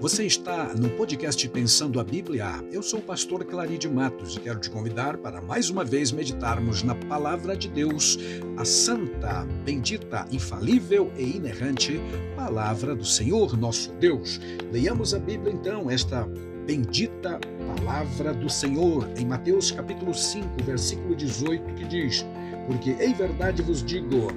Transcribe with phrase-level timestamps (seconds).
[0.00, 2.64] Você está no podcast Pensando a Bíblia.
[2.72, 6.82] Eu sou o pastor Claride Matos e quero te convidar para mais uma vez meditarmos
[6.82, 8.18] na palavra de Deus,
[8.56, 12.00] a santa, bendita, infalível e inerrante
[12.34, 14.40] palavra do Senhor nosso Deus.
[14.72, 16.26] Leiamos a Bíblia então, esta
[16.66, 17.38] bendita
[17.76, 22.24] palavra do Senhor, em Mateus capítulo 5, versículo 18, que diz:
[22.66, 24.28] Porque em verdade vos digo,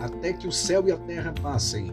[0.00, 1.92] até que o céu e a terra passem,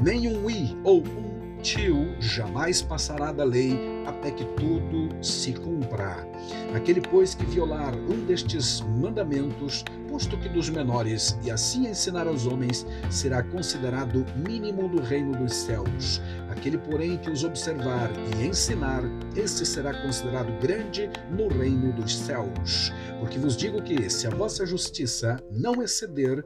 [0.00, 1.29] nem um i ou um
[1.60, 6.26] tio jamais passará da lei até que tudo se cumpra.
[6.74, 12.46] Aquele, pois, que violar um destes mandamentos, posto que dos menores, e assim ensinar aos
[12.46, 16.20] homens, será considerado mínimo do reino dos céus.
[16.50, 19.02] Aquele, porém, que os observar e ensinar,
[19.36, 22.92] esse será considerado grande no reino dos céus.
[23.18, 26.44] Porque vos digo que, se a vossa justiça não exceder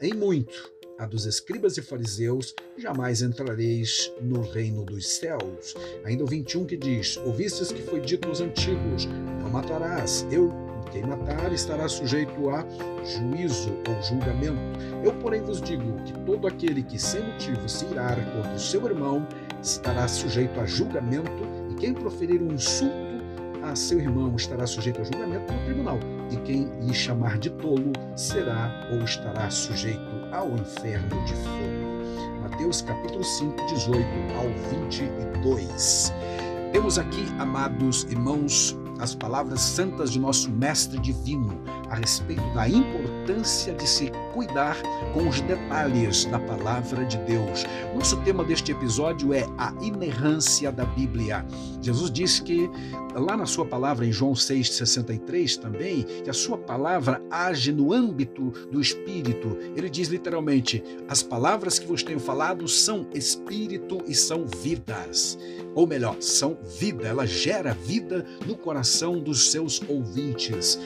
[0.00, 5.74] em muito, a dos escribas e fariseus, jamais entrareis no reino dos céus.
[6.04, 9.06] Ainda o 21 que diz: Ouvistes que foi dito aos antigos:
[9.40, 10.26] Não matarás.
[10.30, 10.52] Eu,
[10.90, 12.66] quem matar, estará sujeito a
[13.04, 14.58] juízo ou julgamento.
[15.04, 18.84] Eu, porém, vos digo que todo aquele que sem motivo se irar contra o seu
[18.86, 19.26] irmão
[19.62, 21.30] estará sujeito a julgamento,
[21.70, 23.08] e quem proferir um insulto
[23.62, 25.98] a seu irmão estará sujeito a julgamento no tribunal,
[26.30, 32.42] e quem lhe chamar de tolo será ou estará sujeito ao inferno de fogo.
[32.42, 36.12] Mateus capítulo 5, 18 ao 22.
[36.72, 43.07] Temos aqui, amados irmãos, as palavras santas de nosso Mestre Divino a respeito da importância
[43.28, 44.80] de se cuidar
[45.12, 47.64] com os detalhes da palavra de Deus.
[47.94, 51.44] Nosso tema deste episódio é a inerrância da Bíblia.
[51.82, 52.70] Jesus diz que,
[53.14, 58.50] lá na sua palavra, em João 6,63 também, que a sua palavra age no âmbito
[58.72, 59.58] do Espírito.
[59.76, 65.38] Ele diz literalmente: as palavras que vos tenho falado são Espírito e são vidas.
[65.74, 70.78] Ou melhor, são vida, ela gera vida no coração dos seus ouvintes.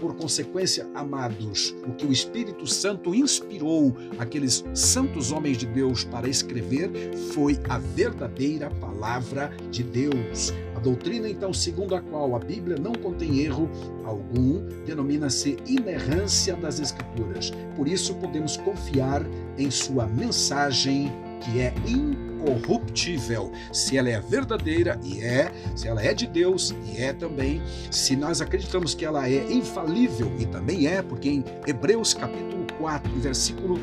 [0.00, 6.28] Por consequência, amados, o que o Espírito Santo inspirou aqueles santos homens de Deus para
[6.28, 6.90] escrever
[7.32, 10.52] foi a verdadeira palavra de Deus.
[10.74, 13.70] A doutrina, então, segundo a qual a Bíblia não contém erro
[14.04, 17.52] algum, denomina-se inerrância das Escrituras.
[17.76, 19.22] Por isso, podemos confiar
[19.56, 23.50] em sua mensagem, que é incrível incorruptível.
[23.72, 28.14] Se ela é verdadeira, e é, se ela é de Deus, e é também, se
[28.14, 33.78] nós acreditamos que ela é infalível, e também é, porque em Hebreus capítulo 4, versículo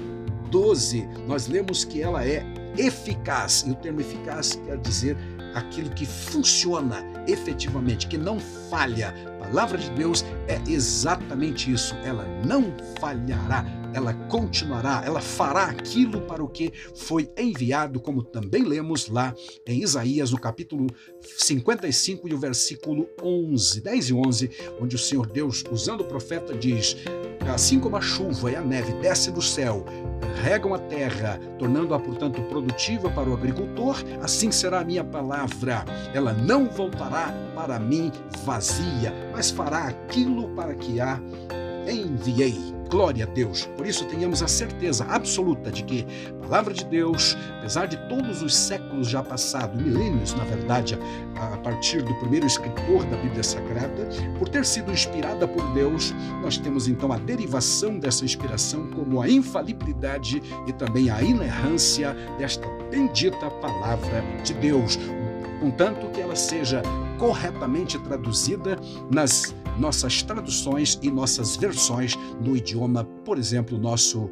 [0.49, 2.45] 12, nós lemos que ela é
[2.77, 5.17] eficaz, e o termo eficaz quer dizer
[5.53, 8.39] aquilo que funciona efetivamente, que não
[8.69, 9.13] falha.
[9.27, 16.21] A palavra de Deus é exatamente isso, ela não falhará ela continuará, ela fará aquilo
[16.21, 19.33] para o que foi enviado, como também lemos lá
[19.65, 20.87] em Isaías, no capítulo
[21.21, 26.53] 55 e o versículo 11, 10 e 11, onde o Senhor Deus, usando o profeta,
[26.53, 26.95] diz:
[27.53, 29.85] Assim como a chuva e a neve descem do céu,
[30.43, 35.83] regam a terra, tornando-a, portanto, produtiva para o agricultor, assim será a minha palavra.
[36.13, 38.11] Ela não voltará para mim
[38.43, 41.19] vazia, mas fará aquilo para que a
[41.87, 42.80] enviei.
[42.91, 43.63] Glória a Deus.
[43.77, 48.41] Por isso tenhamos a certeza absoluta de que a palavra de Deus, apesar de todos
[48.41, 50.99] os séculos já passados, milênios, na verdade,
[51.37, 56.57] a partir do primeiro escritor da Bíblia Sagrada, por ter sido inspirada por Deus, nós
[56.57, 63.49] temos então a derivação dessa inspiração como a infalibilidade e também a inerrância desta bendita
[63.49, 64.99] palavra de Deus,
[65.61, 66.81] contanto que ela seja
[67.21, 68.79] corretamente traduzida
[69.11, 74.27] nas nossas traduções e nossas versões no idioma, por exemplo, nosso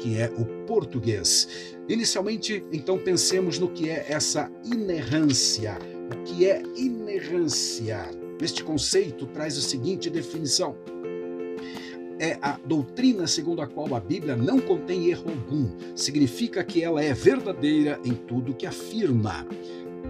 [0.00, 1.76] que é o português.
[1.88, 5.78] Inicialmente, então, pensemos no que é essa inerrância.
[6.12, 8.10] O que é inerrância?
[8.40, 10.74] Este conceito traz a seguinte definição:
[12.18, 15.70] é a doutrina segundo a qual a Bíblia não contém erro algum.
[15.94, 19.46] Significa que ela é verdadeira em tudo que afirma.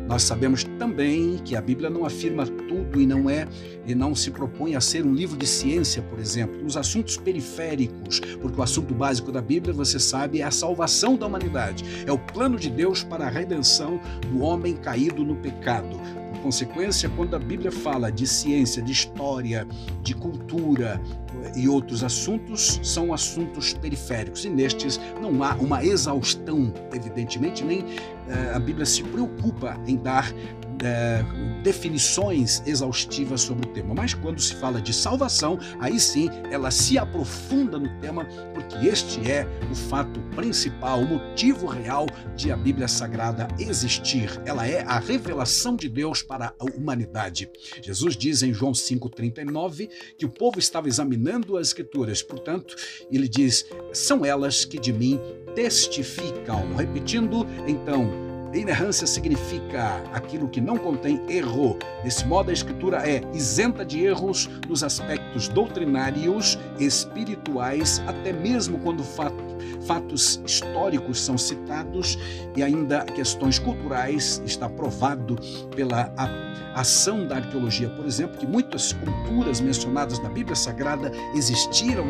[0.08, 3.46] Nós sabemos também que a Bíblia não afirma tudo e não é
[3.87, 8.20] e não se propõe a ser um livro de ciência, por exemplo, nos assuntos periféricos,
[8.40, 12.19] porque o assunto básico da Bíblia, você sabe, é a salvação da humanidade, é o
[12.19, 14.00] plano de Deus para a redenção
[14.31, 15.99] do homem caído no pecado.
[16.32, 19.66] Por consequência, quando a Bíblia fala de ciência, de história,
[20.02, 21.00] de cultura
[21.56, 24.44] e outros assuntos, são assuntos periféricos.
[24.44, 27.84] E nestes não há uma exaustão, evidentemente, nem
[28.55, 30.32] a Bíblia se preocupa em dar
[30.82, 31.25] é,
[31.62, 33.94] definições exaustivas sobre o tema.
[33.94, 39.31] Mas quando se fala de salvação, aí sim ela se aprofunda no tema, porque este
[39.31, 42.06] é o fato principal, o motivo real
[42.37, 44.40] de a Bíblia Sagrada existir.
[44.44, 47.49] Ela é a revelação de Deus para a humanidade.
[47.81, 49.88] Jesus diz em João 5,39
[50.19, 52.76] que o povo estava examinando as Escrituras, portanto,
[53.11, 53.64] ele diz:
[53.94, 55.19] são elas que de mim
[55.54, 56.75] testificam.
[56.76, 58.10] Repetindo, então,
[58.54, 61.78] Inerrância significa aquilo que não contém erro.
[62.04, 69.02] Desse modo, a Escritura é isenta de erros nos aspectos doutrinários, espirituais, até mesmo quando
[69.87, 72.19] fatos históricos são citados
[72.55, 74.43] e ainda questões culturais.
[74.44, 75.37] Está provado
[75.75, 76.12] pela
[76.75, 82.05] ação da arqueologia, por exemplo, que muitas culturas mencionadas na Bíblia Sagrada existiram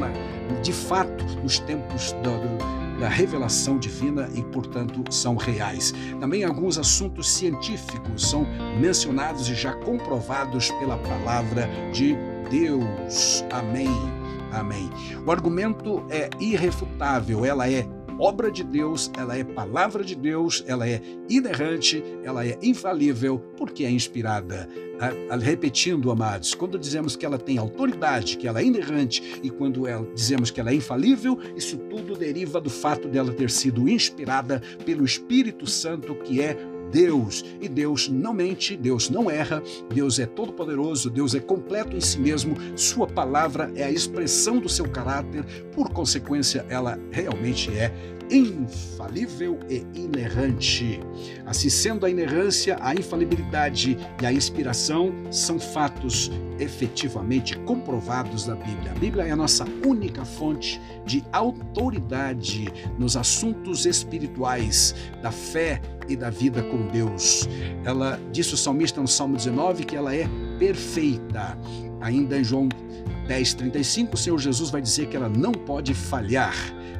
[0.60, 5.92] de fato nos tempos do, do da revelação divina e, portanto, são reais.
[6.20, 8.46] Também alguns assuntos científicos são
[8.78, 12.16] mencionados e já comprovados pela palavra de
[12.48, 13.44] Deus.
[13.50, 13.90] Amém.
[14.52, 14.88] Amém.
[15.26, 17.84] O argumento é irrefutável, ela é
[18.22, 23.84] obra de Deus, ela é palavra de Deus, ela é inerrante, ela é infalível, porque
[23.84, 24.68] é inspirada.
[25.40, 30.06] Repetindo, amados, quando dizemos que ela tem autoridade, que ela é inerrante, e quando ela,
[30.14, 35.04] dizemos que ela é infalível, isso tudo deriva do fato dela ter sido inspirada pelo
[35.04, 36.56] Espírito Santo, que é
[36.92, 37.44] Deus.
[37.60, 39.62] E Deus não mente, Deus não erra,
[39.92, 44.68] Deus é todo-poderoso, Deus é completo em si mesmo, Sua palavra é a expressão do
[44.68, 45.44] seu caráter,
[45.74, 47.92] por consequência, ela realmente é
[48.32, 51.00] infalível e inerrante.
[51.44, 58.92] Assim sendo, a inerrância, a infalibilidade e a inspiração são fatos efetivamente comprovados da Bíblia.
[58.92, 66.16] A Bíblia é a nossa única fonte de autoridade nos assuntos espirituais da fé e
[66.16, 67.48] da vida com Deus.
[67.84, 70.26] Ela disse o salmista no Salmo 19 que ela é
[70.58, 71.58] perfeita.
[72.00, 72.68] Ainda em João
[73.28, 76.54] 10:35, o Senhor Jesus vai dizer que ela não pode falhar.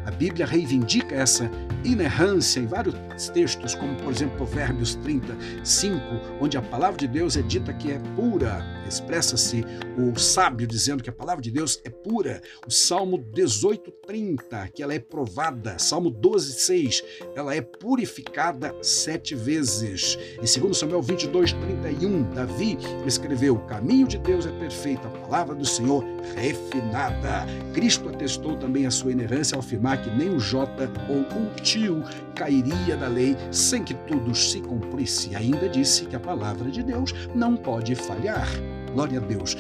[0.05, 1.49] A Bíblia reivindica essa
[1.85, 2.95] inerrância em vários
[3.29, 6.01] textos, como por exemplo Provérbios 35,
[6.41, 8.83] onde a palavra de Deus é dita que é pura.
[8.87, 9.65] Expressa-se
[9.97, 12.43] o sábio dizendo que a palavra de Deus é pura.
[12.67, 15.79] O Salmo 18:30, que ela é provada.
[15.79, 17.03] Salmo 12:6,
[17.35, 20.19] ela é purificada sete vezes.
[20.43, 22.77] Em 2 Samuel 22:31, Davi
[23.07, 26.05] escreveu: "O caminho de Deus é perfeito, a palavra do Senhor
[26.37, 27.47] refinada".
[27.73, 30.71] Cristo atestou também a sua inerrância ao afirmar que nem o J
[31.09, 32.03] ou o tio
[32.35, 35.35] cairia da lei sem que tudo se cumprisse.
[35.35, 38.49] Ainda disse que a palavra de Deus não pode falhar.
[38.93, 39.57] Glória a Deus.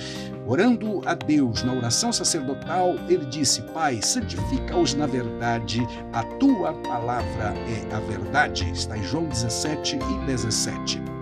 [0.47, 5.81] Orando a Deus na oração sacerdotal, ele disse: Pai, santifica-os na verdade,
[6.13, 8.71] a tua palavra é a verdade.
[8.71, 11.22] Está em João 17 e 17.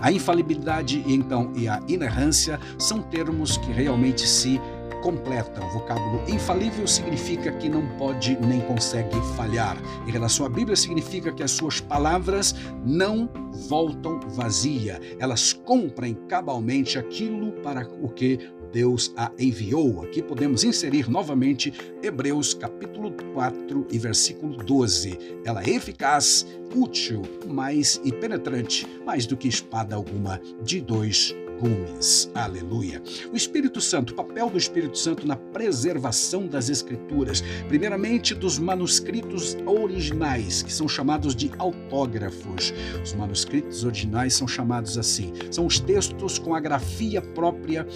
[0.00, 4.60] A infalibilidade, então, e a inerrância são termos que realmente se
[5.02, 5.64] completa.
[5.64, 9.76] O vocábulo infalível significa que não pode nem consegue falhar.
[10.06, 12.54] Em relação à Bíblia, significa que as suas palavras
[12.84, 13.28] não
[13.68, 15.00] voltam vazia.
[15.18, 20.02] Elas cumprem cabalmente aquilo para o que Deus a enviou.
[20.02, 21.72] Aqui podemos inserir novamente
[22.02, 25.18] Hebreus capítulo 4 e versículo 12.
[25.44, 31.34] Ela é eficaz, útil, mais e penetrante, mais do que espada alguma de dois
[32.34, 33.02] Aleluia.
[33.32, 39.56] O Espírito Santo, o papel do Espírito Santo na preservação das Escrituras, primeiramente dos manuscritos
[39.66, 42.72] originais, que são chamados de autógrafos.
[43.02, 45.32] Os manuscritos originais são chamados assim.
[45.50, 47.86] São os textos com a grafia própria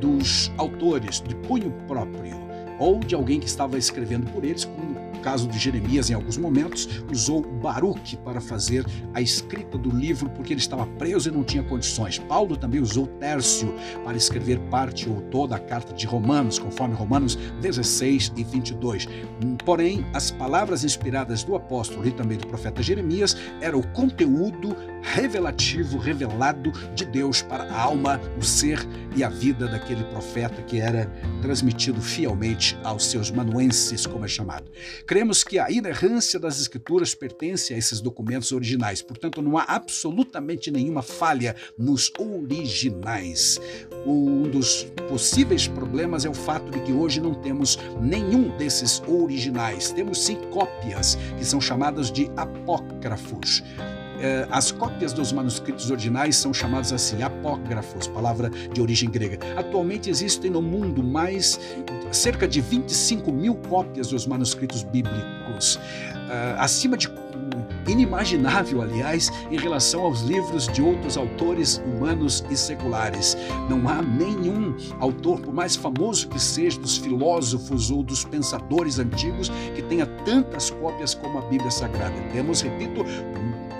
[0.00, 2.50] dos autores, de punho próprio
[2.80, 4.89] ou de alguém que estava escrevendo por eles, como
[5.20, 8.84] caso de Jeremias, em alguns momentos, usou Baruque para fazer
[9.14, 12.18] a escrita do livro porque ele estava preso e não tinha condições.
[12.18, 13.74] Paulo também usou Tércio
[14.04, 19.08] para escrever parte ou toda a carta de Romanos, conforme Romanos 16 e 22.
[19.64, 25.98] Porém, as palavras inspiradas do apóstolo e também do profeta Jeremias eram o conteúdo revelativo,
[25.98, 28.78] revelado de Deus para a alma, o ser
[29.16, 31.06] e a vida daquele profeta que era
[31.42, 34.70] transmitido fielmente aos seus manuenses, como é chamado.
[35.10, 40.70] Cremos que a inerrância das Escrituras pertence a esses documentos originais, portanto, não há absolutamente
[40.70, 43.58] nenhuma falha nos originais.
[44.06, 49.90] Um dos possíveis problemas é o fato de que hoje não temos nenhum desses originais.
[49.90, 53.64] Temos sim cópias, que são chamadas de apócrifos.
[54.20, 59.38] Eh, as cópias dos manuscritos originais são chamadas assim, apógrafos, palavra de origem grega.
[59.56, 61.58] Atualmente existem no mundo mais
[62.12, 65.76] cerca de 25 mil cópias dos manuscritos bíblicos.
[65.76, 67.08] Uh, acima de
[67.88, 73.36] inimaginável, aliás, em relação aos livros de outros autores humanos e seculares.
[73.68, 79.50] Não há nenhum autor, por mais famoso que seja, dos filósofos ou dos pensadores antigos,
[79.74, 82.14] que tenha tantas cópias como a Bíblia Sagrada.
[82.32, 83.04] Temos, repito,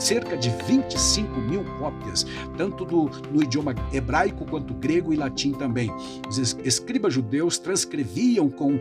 [0.00, 2.26] cerca de 25 mil cópias,
[2.56, 5.90] tanto do, no idioma hebraico quanto grego e latim também.
[6.28, 8.80] Os escribas judeus transcreviam com uh,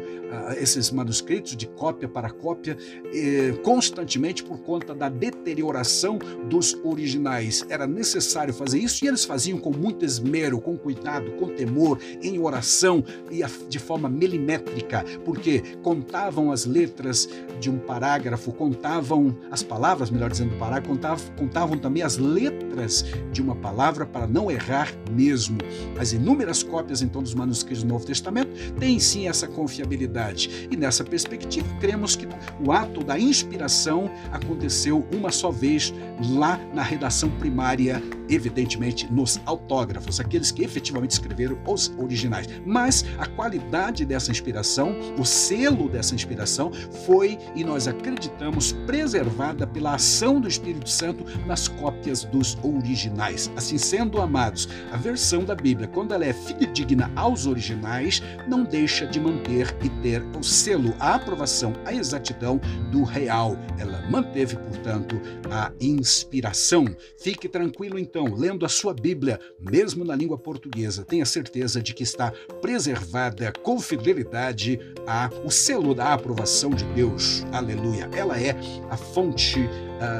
[0.58, 2.78] esses manuscritos de cópia para cópia
[3.14, 6.18] eh, constantemente por conta da deterioração
[6.50, 7.66] dos originais.
[7.70, 12.40] Era necessário fazer isso e eles faziam com muito esmero, com cuidado, com temor, em
[12.40, 17.28] oração e de forma milimétrica, porque contavam as letras
[17.60, 23.06] de um parágrafo, contavam as palavras, melhor dizendo, do parágrafo, contavam contavam, também as letras
[23.32, 25.58] de uma palavra para não errar mesmo.
[25.98, 30.68] As inúmeras cópias, então, dos manuscritos do Novo Testamento têm sim essa confiabilidade.
[30.72, 32.28] E nessa perspectiva, cremos que
[32.66, 35.94] o ato da inspiração aconteceu uma só vez
[36.36, 42.48] lá na redação primária, evidentemente nos autógrafos, aqueles que efetivamente escreveram os originais.
[42.66, 46.72] Mas a qualidade dessa inspiração, o selo dessa inspiração,
[47.06, 53.50] foi e nós acreditamos preservada pela ação do Espírito Santo nas cópias dos originais.
[53.56, 59.08] Assim sendo, amados, a versão da Bíblia, quando ela é fidedigna aos originais, não deixa
[59.08, 62.60] de manter e ter o selo, a aprovação, a exatidão
[62.92, 63.58] do real.
[63.78, 66.86] Ela manteve, portanto, a inspiração.
[67.18, 72.04] Fique tranquilo, então, lendo a sua Bíblia, mesmo na língua portuguesa, tenha certeza de que
[72.04, 77.46] está preservada com fidelidade a o selo da aprovação de Deus.
[77.52, 78.10] Aleluia.
[78.14, 78.56] Ela é
[78.90, 79.70] a fonte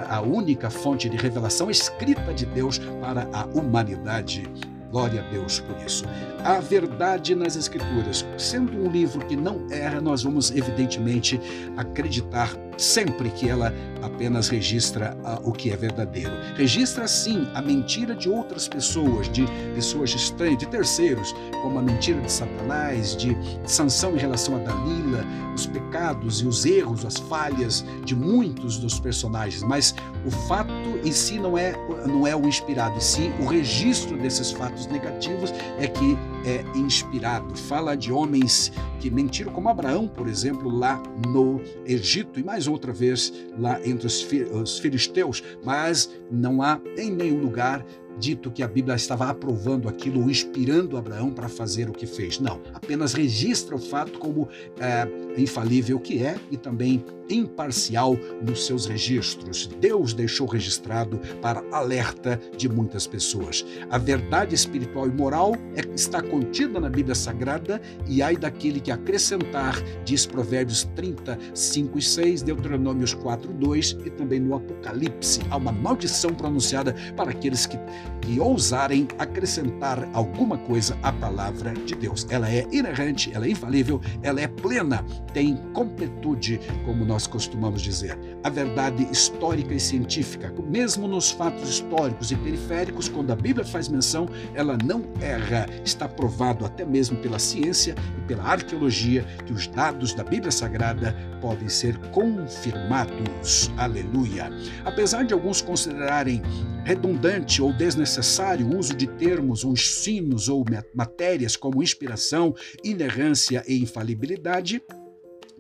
[0.10, 4.44] a única fonte de revelação escrita de Deus para a humanidade.
[4.92, 6.04] Glória a Deus por isso.
[6.44, 11.40] A verdade nas Escrituras, sendo um livro que não erra, nós vamos evidentemente
[11.78, 16.32] acreditar sempre que ela apenas registra o que é verdadeiro.
[16.56, 19.46] Registra sim a mentira de outras pessoas, de
[19.76, 25.26] pessoas estranhas, de terceiros, como a mentira de Satanás, de Sansão em relação a Dalila,
[25.54, 29.94] os pecados e os erros, as falhas de muitos dos personagens, mas
[30.26, 31.74] o fato em si não é,
[32.08, 37.56] não é o inspirado, e sim o registro desses fatos negativos é que é inspirado.
[37.56, 42.92] Fala de homens que mentiram, como Abraão, por exemplo, lá no Egito, e mais outra
[42.92, 47.86] vez lá entre os, filisteus, mas não há em nenhum lugar
[48.18, 52.40] dito que a Bíblia estava aprovando aquilo, inspirando Abraão para fazer o que fez.
[52.40, 55.08] Não, apenas registra o fato como é,
[55.42, 59.68] infalível que é e também imparcial nos seus registros.
[59.80, 63.66] Deus deixou registrado para alerta de muitas pessoas.
[63.90, 68.92] A verdade espiritual e moral é, está contida na Bíblia Sagrada e ai daquele que
[68.92, 75.42] acrescentar, diz Provérbios 35 e 6, Deuteronômios 4, 2 e também no Apocalipse.
[75.50, 77.78] Há uma maldição pronunciada para aqueles que,
[78.22, 82.26] que ousarem acrescentar alguma coisa à palavra de Deus.
[82.30, 87.82] Ela é inerrante, ela é infalível, ela é plena, tem completude, como nós nós costumamos
[87.82, 88.18] dizer.
[88.46, 93.90] A verdade histórica e científica, mesmo nos fatos históricos e periféricos, quando a Bíblia faz
[93.90, 95.66] menção, ela não erra.
[95.84, 101.14] Está provado até mesmo pela ciência e pela arqueologia que os dados da Bíblia Sagrada
[101.42, 103.70] podem ser confirmados.
[103.76, 104.50] Aleluia.
[104.86, 106.42] Apesar de alguns considerarem
[106.86, 113.82] redundante ou desnecessário o uso de termos ou ensinos ou matérias como inspiração, inerrância e
[113.82, 114.82] infalibilidade,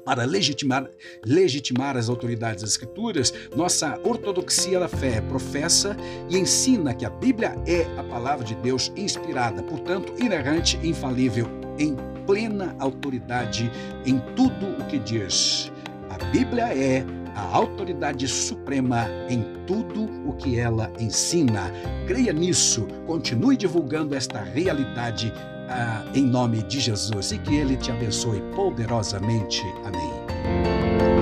[0.09, 0.89] para legitimar,
[1.23, 5.95] legitimar as autoridades das Escrituras, nossa ortodoxia da fé professa
[6.27, 11.47] e ensina que a Bíblia é a palavra de Deus inspirada, portanto, inerrante infalível,
[11.77, 13.71] em plena autoridade
[14.03, 15.71] em tudo o que diz.
[16.09, 21.71] A Bíblia é a autoridade suprema em tudo o que ela ensina.
[22.07, 25.31] Creia nisso, continue divulgando esta realidade
[25.69, 29.63] ah, em nome de Jesus e que Ele te abençoe poderosamente.
[29.85, 31.18] Amém.